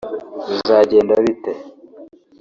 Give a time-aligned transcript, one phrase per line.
[0.49, 1.51] bizagenda bite